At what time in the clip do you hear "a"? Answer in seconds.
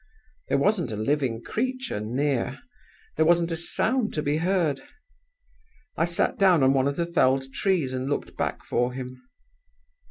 0.91-0.95, 3.51-3.55